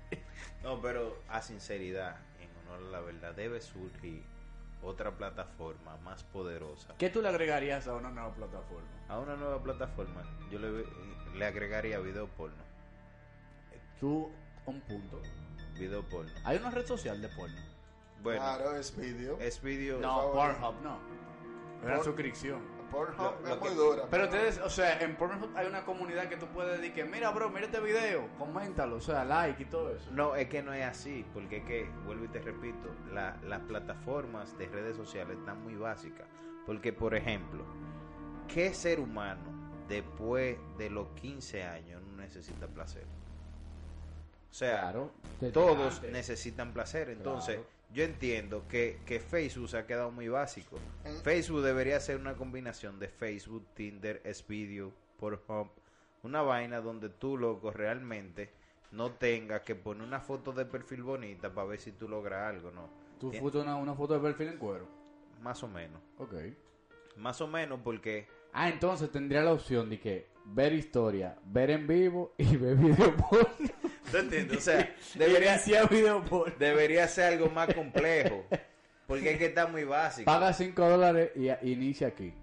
No, 0.61 0.79
pero 0.79 1.17
a 1.27 1.41
sinceridad, 1.41 2.17
en 2.39 2.49
honor 2.59 2.87
a 2.87 2.91
la 2.91 2.99
verdad, 2.99 3.33
debe 3.33 3.59
surgir 3.59 4.21
otra 4.83 5.17
plataforma 5.17 5.97
más 5.97 6.21
poderosa. 6.25 6.93
¿Qué 6.99 7.09
tú 7.09 7.23
le 7.23 7.29
agregarías 7.29 7.87
a 7.87 7.95
una 7.95 8.11
nueva 8.11 8.35
plataforma? 8.35 8.87
A 9.07 9.17
una 9.17 9.35
nueva 9.35 9.63
plataforma, 9.63 10.21
yo 10.51 10.59
le, 10.59 10.85
le 11.35 11.45
agregaría 11.45 11.97
video 11.97 12.27
porno. 12.27 12.63
Tú, 13.99 14.29
un 14.67 14.79
punto. 14.81 15.23
Video 15.79 16.07
porno. 16.07 16.31
Hay 16.43 16.57
una 16.57 16.69
red 16.69 16.85
social 16.85 17.19
de 17.19 17.29
porno. 17.29 17.78
Bueno, 18.21 18.41
Claro, 18.41 18.75
es 18.75 18.95
vídeo. 18.95 19.37
es 19.39 19.61
video. 19.61 19.99
No. 19.99 20.31
Pornhub 20.31 20.75
no. 20.83 20.99
Una 21.83 21.95
Por- 21.95 22.03
suscripción. 22.03 22.61
Pornhub 22.91 23.17
Lo- 23.17 23.47
lo 23.47 23.53
es 23.55 23.59
muy 23.61 23.69
que- 23.69 23.75
dura. 23.75 24.03
Pero 24.09 24.23
ustedes, 24.25 24.57
o 24.59 24.69
sea, 24.69 24.99
en 24.99 25.15
Pornhub 25.15 25.55
hay 25.55 25.67
una 25.67 25.85
comunidad 25.85 26.27
que 26.27 26.37
tú 26.37 26.47
puedes 26.47 26.79
decir 26.79 26.93
que, 26.93 27.05
mira, 27.05 27.29
bro, 27.31 27.49
mira 27.49 27.67
este 27.67 27.79
video, 27.79 28.27
coméntalo, 28.39 28.95
o 28.95 28.99
sea, 28.99 29.23
like 29.23 29.61
y 29.61 29.65
todo 29.67 29.95
eso. 29.95 30.09
No, 30.11 30.35
es 30.35 30.49
que 30.49 30.63
no 30.63 30.73
es 30.73 30.83
así, 30.85 31.23
porque 31.33 31.57
es 31.57 31.63
que, 31.65 31.89
vuelvo 32.05 32.25
y 32.25 32.29
te 32.29 32.39
repito, 32.41 32.89
la- 33.13 33.37
las 33.43 33.59
plataformas 33.61 34.57
de 34.57 34.67
redes 34.67 34.97
sociales 34.97 35.37
están 35.37 35.61
muy 35.63 35.75
básicas. 35.75 36.27
Porque, 36.65 36.91
por 36.91 37.13
ejemplo, 37.15 37.63
¿qué 38.47 38.73
ser 38.73 38.99
humano 38.99 39.41
después 39.87 40.57
de 40.79 40.89
los 40.89 41.09
15 41.09 41.63
años 41.63 42.01
no 42.01 42.17
necesita 42.17 42.67
placer? 42.67 43.05
O 44.49 44.53
sea, 44.53 44.79
Claro, 44.81 45.11
todos 45.53 45.95
antes. 45.95 46.11
necesitan 46.11 46.73
placer. 46.73 47.09
Entonces, 47.09 47.55
Claro. 47.55 47.69
yo 47.93 48.03
entiendo 48.03 48.63
que, 48.67 48.99
que 49.05 49.19
Facebook 49.19 49.69
se 49.69 49.77
ha 49.77 49.85
quedado 49.85 50.11
muy 50.11 50.27
básico. 50.27 50.77
En- 51.05 51.15
Facebook 51.17 51.61
debería 51.61 51.99
ser 51.99 52.17
una 52.17 52.35
combinación 52.35 52.99
de 52.99 53.07
Facebook, 53.07 53.65
Tinder, 53.75 54.21
Xvideo, 54.25 54.91
Pornhub, 55.19 55.69
una 56.23 56.41
vaina 56.41 56.81
donde 56.81 57.09
tú, 57.09 57.37
loco, 57.37 57.71
realmente 57.71 58.49
no 58.91 59.11
tengas 59.11 59.61
que 59.61 59.75
poner 59.75 60.03
una 60.07 60.19
foto 60.19 60.51
de 60.51 60.65
perfil 60.65 61.03
bonita 61.03 61.53
para 61.53 61.67
ver 61.67 61.79
si 61.79 61.91
tú 61.91 62.09
logras 62.09 62.49
algo, 62.49 62.71
¿no? 62.71 62.89
Tú 63.19 63.31
foto 63.33 63.61
una, 63.61 63.75
una 63.75 63.93
foto 63.93 64.15
de 64.15 64.19
perfil 64.19 64.47
en 64.47 64.57
cuero. 64.57 64.87
Más 65.41 65.61
o 65.63 65.67
menos. 65.67 66.01
Ok. 66.17 66.33
Más 67.17 67.39
o 67.41 67.47
menos 67.47 67.79
porque 67.83 68.27
Ah, 68.51 68.67
entonces 68.69 69.11
tendría 69.11 69.43
la 69.43 69.53
opción 69.53 69.89
de 69.91 69.99
que 69.99 70.27
ver 70.45 70.73
historia, 70.73 71.37
ver 71.45 71.69
en 71.69 71.85
vivo 71.85 72.33
y 72.37 72.55
ver 72.57 72.75
video 72.77 73.15
porno. 73.15 73.69
¿Tú 74.11 74.17
entiendes? 74.17 74.57
O 74.57 74.61
sea, 74.61 74.95
Debería 75.15 75.57
debería, 76.57 77.07
ser 77.07 77.33
algo 77.33 77.49
más 77.49 77.73
complejo. 77.73 78.45
Porque 79.07 79.31
es 79.33 79.37
que 79.37 79.45
está 79.47 79.67
muy 79.67 79.83
básico. 79.83 80.25
Paga 80.25 80.53
5 80.53 80.89
dólares 80.89 81.31
y 81.35 81.49
inicia 81.71 82.07
aquí. 82.07 82.33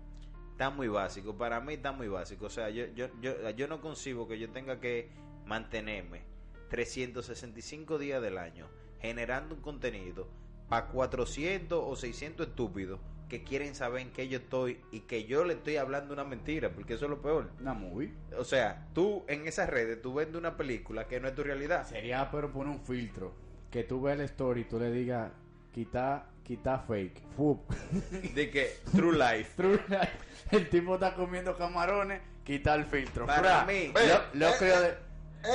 Está 0.53 0.71
muy 0.71 0.89
básico. 0.89 1.37
Para 1.37 1.61
mí 1.61 1.75
está 1.75 1.93
muy 1.93 2.09
básico. 2.09 2.47
O 2.47 2.51
sea, 2.51 2.71
yo, 2.71 2.87
yo, 2.95 3.09
yo, 3.21 3.51
yo 3.51 3.69
no 3.69 3.81
concibo 3.81 4.27
que 4.27 4.39
yo 4.39 4.51
tenga 4.51 4.81
que 4.81 5.11
mantenerme 5.45 6.23
365 6.71 7.99
días 7.99 8.21
del 8.21 8.39
año 8.39 8.69
generando 9.01 9.55
un 9.55 9.61
contenido 9.61 10.29
para 10.69 10.89
400 10.89 11.79
o 11.81 11.95
600 11.95 12.49
estúpidos 12.49 13.01
que 13.29 13.43
quieren 13.43 13.75
saber 13.75 14.03
en 14.03 14.13
qué 14.13 14.29
yo 14.29 14.39
estoy 14.39 14.81
y 14.93 15.01
que 15.01 15.25
yo 15.25 15.45
le 15.45 15.55
estoy 15.55 15.77
hablando 15.79 16.15
una 16.15 16.25
mentira, 16.25 16.71
porque 16.71 16.95
eso 16.95 17.07
es 17.07 17.11
lo 17.11 17.21
peor. 17.21 17.51
Una 17.61 17.75
movie. 17.75 18.13
O 18.39 18.45
sea, 18.45 18.87
tú 18.95 19.25
en 19.29 19.47
esas 19.49 19.69
redes, 19.69 20.01
tú 20.01 20.15
vendes 20.15 20.37
una 20.37 20.57
película 20.57 21.07
que 21.09 21.19
no 21.21 21.29
es 21.29 21.35
tu 21.35 21.43
realidad. 21.43 21.87
Sería, 21.89 22.31
pero 22.31 22.53
poner 22.53 22.73
un 22.73 22.81
filtro. 22.85 23.35
Que 23.71 23.83
tú 23.85 24.01
veas 24.01 24.19
la 24.19 24.25
story 24.25 24.61
y 24.61 24.65
tú 24.65 24.79
le 24.79 24.91
digas, 24.93 25.33
quita, 25.73 26.27
quita 26.45 26.79
fake. 26.79 27.21
Fup. 27.37 27.69
De 28.35 28.51
que 28.51 28.77
True 28.95 29.17
Life. 29.19 29.51
True 29.57 29.81
life. 29.89 30.13
El 30.53 30.69
tipo 30.71 30.95
está 30.95 31.15
comiendo 31.15 31.57
camarones, 31.57 32.23
quita 32.45 32.75
el 32.77 32.85
filtro. 32.85 33.27
Para 33.27 33.65
Fra. 33.65 33.65
mí. 33.67 33.93
Lo, 34.33 34.39
lo 34.39 34.49
Eh, 34.49 34.55
creo 34.59 34.81
de... 34.81 34.95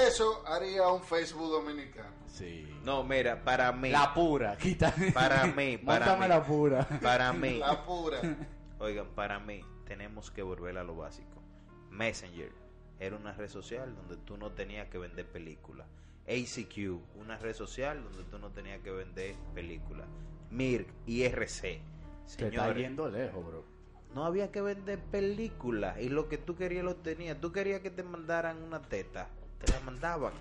Eso 0.08 0.44
haría 0.46 0.88
un 0.90 1.02
Facebook 1.04 1.50
dominicano. 1.52 2.21
Sí. 2.32 2.66
No, 2.84 3.04
mira, 3.04 3.44
para 3.44 3.72
mí, 3.74 3.90
La 3.92 4.14
pura, 4.14 4.58
quita. 4.58 4.94
Para 5.14 5.46
mí, 5.56 5.78
para 5.78 6.06
Móntame 6.06 6.26
mí. 6.26 6.30
la 6.30 6.44
pura. 6.44 6.88
para 7.02 7.34
mí, 7.34 7.60
La 7.60 7.86
pura. 7.86 8.20
oigan, 8.80 9.08
para 9.16 9.40
mí, 9.40 9.62
tenemos 9.86 10.32
que 10.32 10.42
volver 10.42 10.78
a 10.78 10.84
lo 10.84 10.96
básico. 10.96 11.42
Messenger 11.90 12.52
era 13.00 13.16
una 13.18 13.34
red 13.34 13.50
social 13.50 13.94
donde 13.96 14.16
tú 14.18 14.38
no 14.38 14.52
tenías 14.52 14.88
que 14.90 14.98
vender 14.98 15.26
películas. 15.28 15.88
ACQ, 16.28 17.00
una 17.20 17.38
red 17.38 17.54
social 17.54 18.02
donde 18.04 18.24
tú 18.24 18.40
no 18.40 18.52
tenías 18.52 18.80
que 18.82 18.92
vender 18.92 19.36
películas. 19.54 20.08
MIRC, 20.52 20.88
IRC. 21.08 21.62
Te 22.38 22.48
está 22.48 22.74
yendo 22.74 23.10
lejos, 23.10 23.46
bro. 23.46 23.66
no 24.16 24.24
había 24.26 24.52
que 24.52 24.62
vender 24.62 25.00
películas 25.00 26.00
y 26.00 26.08
lo 26.10 26.30
que 26.30 26.38
tú 26.38 26.56
querías 26.56 26.86
lo 26.86 26.96
tenías. 26.96 27.42
Tú 27.42 27.52
querías 27.52 27.82
que 27.82 27.90
te 27.90 28.04
mandaran 28.04 28.62
una 28.64 28.82
teta, 28.82 29.28
te 29.60 29.70
la 29.74 29.80
mandaban. 29.82 30.32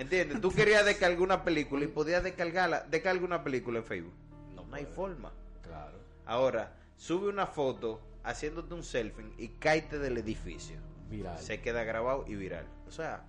¿Entiendes? 0.00 0.40
Tú 0.40 0.50
querías 0.50 0.84
descargar 0.86 1.20
una 1.20 1.44
película 1.44 1.84
y 1.84 1.88
podías 1.88 2.24
descargarla, 2.24 2.84
descarga 2.88 3.22
una 3.22 3.44
película 3.44 3.80
en 3.80 3.84
Facebook. 3.84 4.14
No, 4.54 4.64
no 4.64 4.74
hay 4.76 4.86
forma. 4.86 5.30
Claro. 5.62 5.98
Ahora, 6.24 6.74
sube 6.96 7.28
una 7.28 7.46
foto 7.46 8.00
haciéndote 8.24 8.72
un 8.72 8.82
selfie 8.82 9.26
y 9.36 9.48
cáete 9.48 9.98
del 9.98 10.16
edificio. 10.16 10.78
Viral. 11.10 11.38
Se 11.38 11.60
queda 11.60 11.84
grabado 11.84 12.24
y 12.26 12.34
viral. 12.34 12.66
O 12.86 12.90
sea, 12.90 13.24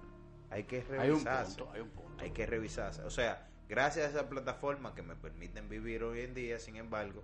hay 0.49 0.63
que 0.63 0.77
Hay 0.77 1.09
un 1.09 1.15
revisarse. 1.25 1.57
punto, 1.57 1.73
hay 1.73 1.81
un 1.81 1.89
punto. 1.89 2.23
Hay 2.23 2.31
que 2.31 2.45
revisarse. 2.45 3.01
O 3.01 3.09
sea, 3.09 3.49
gracias 3.67 4.05
a 4.05 4.09
esa 4.09 4.29
plataforma 4.29 4.95
que 4.95 5.01
me 5.01 5.15
permiten 5.17 5.67
vivir 5.67 6.03
hoy 6.03 6.21
en 6.21 6.33
día, 6.33 6.57
sin 6.57 6.77
embargo, 6.77 7.23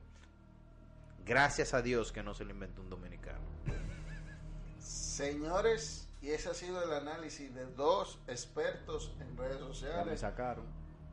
gracias 1.25 1.74
a 1.74 1.82
Dios 1.82 2.12
que 2.12 2.22
no 2.22 2.34
se 2.34 2.44
lo 2.44 2.51
inventó 2.51 2.82
un 2.82 2.89
dominicano. 2.89 3.39
Señores, 4.80 6.07
y 6.22 6.32
ese 6.32 6.50
ha 6.50 6.54
sido 6.54 6.84
el 6.84 6.92
análisis 6.94 7.54
de 7.54 7.66
dos 7.68 8.20
expertos 8.28 9.12
en 9.20 9.38
redes 9.38 9.60
Ya 9.60 9.66
me 9.66 9.74
sociales. 9.74 10.20
sacaron. 10.20 10.66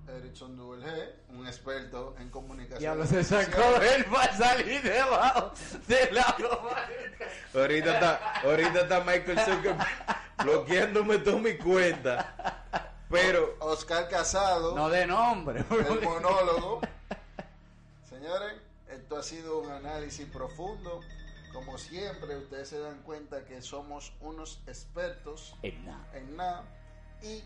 Erickson 0.07 0.55
Duel 0.55 0.83
G, 0.83 1.13
un 1.31 1.47
experto 1.47 2.15
en 2.19 2.29
comunicación. 2.29 2.79
Diablo, 2.81 3.07
se 3.07 3.25
sacó 3.25 3.63
él 3.81 4.05
para 4.05 4.37
salir 4.37 4.83
debajo 4.83 5.53
de 5.89 6.13
la. 6.13 6.37
Ahorita 7.55 7.95
está, 7.95 8.41
ahorita 8.43 8.81
está 8.83 9.01
Michael 9.01 9.39
Zuckerberg 9.41 9.87
bloqueándome 10.43 11.19
toda 11.19 11.39
mi 11.39 11.57
cuenta. 11.57 12.61
Pero, 13.11 13.57
Oscar 13.61 14.09
Casado, 14.09 14.75
No 14.75 14.91
de 14.91 15.07
nombre. 15.07 15.65
el 15.71 16.03
monólogo. 16.03 16.81
Señores, 18.09 18.55
esto 18.89 19.17
ha 19.17 19.23
sido 19.23 19.61
un 19.61 19.71
análisis 19.71 20.27
profundo. 20.29 21.01
Como 21.55 21.79
siempre, 21.79 22.37
ustedes 22.37 22.69
se 22.69 22.79
dan 22.81 23.01
cuenta 23.03 23.45
que 23.47 23.63
somos 23.63 24.13
unos 24.21 24.61
expertos 24.67 25.57
En 25.63 25.87
nada. 25.87 26.07
en 26.15 26.37
nada 26.37 26.65
y 27.23 27.43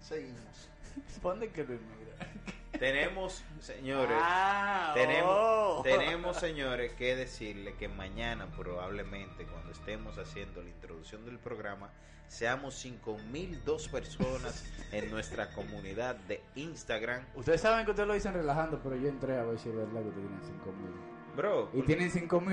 seguimos. 0.00 0.68
¿Dónde 1.22 1.50
que 1.50 1.64
lo 1.64 1.70
mira? 1.70 2.32
tenemos, 2.78 3.42
señores, 3.60 4.16
Ah, 4.20 4.92
tenemos, 4.94 5.30
oh. 5.30 5.80
tenemos, 5.82 6.36
señores, 6.38 6.92
que 6.94 7.14
decirle 7.16 7.74
que 7.74 7.88
mañana 7.88 8.46
probablemente 8.56 9.44
cuando 9.46 9.72
estemos 9.72 10.16
haciendo 10.18 10.62
la 10.62 10.68
introducción 10.70 11.24
del 11.24 11.38
programa 11.38 11.90
seamos 12.28 12.74
5002 12.76 13.88
personas 13.88 14.64
en 14.92 15.10
nuestra 15.10 15.50
comunidad 15.52 16.14
de 16.16 16.42
Instagram. 16.54 17.26
Ustedes 17.34 17.60
saben 17.60 17.84
que 17.84 17.90
ustedes 17.90 18.06
lo 18.08 18.14
dicen 18.14 18.32
relajando, 18.32 18.80
pero 18.82 18.96
yo 18.96 19.08
entré 19.08 19.38
a 19.38 19.42
ver 19.42 19.58
si 19.58 19.68
es 19.68 19.74
verdad 19.76 20.02
que 20.02 20.10
tienen 20.10 20.40
5 20.42 20.72
mil. 20.72 20.92
Bro, 21.36 21.70
Y 21.72 21.80
tienen 21.82 22.10
5 22.10 22.40
mil 22.42 22.50